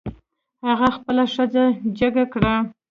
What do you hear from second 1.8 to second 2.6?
جګه کړه.